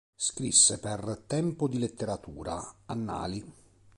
Scrisse 0.15 0.79
per 0.79 1.25
"Tempo 1.27 1.67
di 1.67 1.77
Letteratura", 1.77 2.75
"Annali. 2.87 3.43